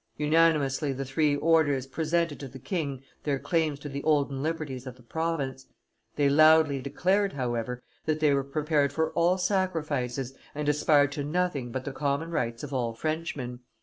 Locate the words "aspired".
10.67-11.11